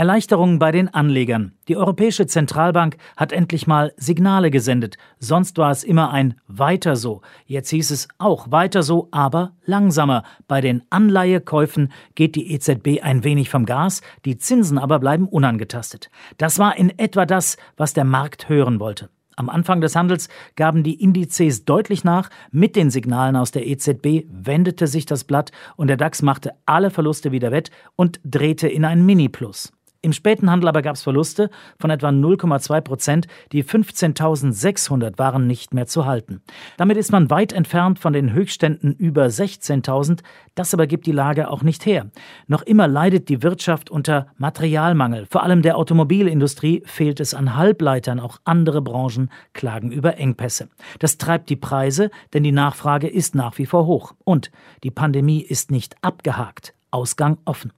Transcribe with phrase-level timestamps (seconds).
[0.00, 1.52] Erleichterungen bei den Anlegern.
[1.68, 4.96] Die Europäische Zentralbank hat endlich mal Signale gesendet.
[5.18, 7.20] Sonst war es immer ein weiter so.
[7.44, 10.22] Jetzt hieß es auch weiter so, aber langsamer.
[10.48, 16.10] Bei den Anleihekäufen geht die EZB ein wenig vom Gas, die Zinsen aber bleiben unangetastet.
[16.38, 19.10] Das war in etwa das, was der Markt hören wollte.
[19.36, 22.30] Am Anfang des Handels gaben die Indizes deutlich nach.
[22.52, 26.88] Mit den Signalen aus der EZB wendete sich das Blatt und der DAX machte alle
[26.88, 29.72] Verluste wieder wett und drehte in ein Mini-Plus.
[30.02, 33.26] Im späten Handel aber gab es Verluste von etwa 0,2 Prozent.
[33.52, 36.40] Die 15.600 waren nicht mehr zu halten.
[36.78, 40.20] Damit ist man weit entfernt von den Höchstständen über 16.000.
[40.54, 42.10] Das aber gibt die Lage auch nicht her.
[42.46, 45.26] Noch immer leidet die Wirtschaft unter Materialmangel.
[45.30, 48.20] Vor allem der Automobilindustrie fehlt es an Halbleitern.
[48.20, 50.70] Auch andere Branchen klagen über Engpässe.
[50.98, 54.14] Das treibt die Preise, denn die Nachfrage ist nach wie vor hoch.
[54.24, 54.50] Und
[54.82, 56.72] die Pandemie ist nicht abgehakt.
[56.90, 57.72] Ausgang offen.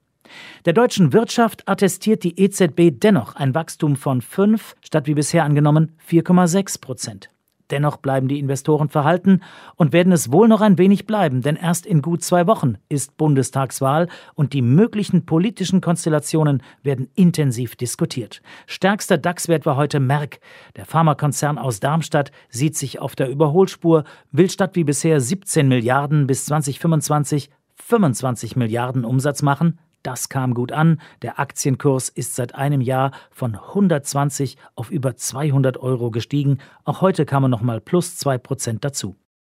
[0.65, 5.93] Der deutschen Wirtschaft attestiert die EZB dennoch ein Wachstum von 5 statt wie bisher angenommen
[6.09, 7.31] 4,6 Prozent.
[7.73, 9.41] Dennoch bleiben die Investoren verhalten
[9.77, 13.17] und werden es wohl noch ein wenig bleiben, denn erst in gut zwei Wochen ist
[13.17, 18.43] Bundestagswahl und die möglichen politischen Konstellationen werden intensiv diskutiert.
[18.67, 20.41] Stärkster DAX-Wert war heute Merck.
[20.77, 26.27] Der Pharmakonzern aus Darmstadt sieht sich auf der Überholspur, will statt wie bisher 17 Milliarden
[26.27, 31.01] bis 2025 25 Milliarden Umsatz machen, das kam gut an.
[31.23, 36.59] Der Aktienkurs ist seit einem Jahr von 120 auf über 200 Euro gestiegen.
[36.85, 39.17] Auch heute kam er nochmal plus zwei Prozent dazu.